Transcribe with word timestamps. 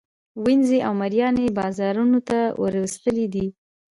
وینزې 0.43 0.79
او 0.87 0.93
مرییان 1.01 1.35
یې 1.43 1.55
بازارانو 1.59 2.19
ته 2.29 2.39
وروستلي 2.61 3.25
دي. 3.33 3.45